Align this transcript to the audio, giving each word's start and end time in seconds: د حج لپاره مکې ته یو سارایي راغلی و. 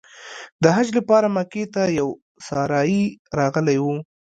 د 0.63 0.63
حج 0.75 0.87
لپاره 0.97 1.27
مکې 1.35 1.63
ته 1.73 1.81
یو 1.99 2.07
سارایي 2.47 3.03
راغلی 3.37 3.77
و. 3.81 3.85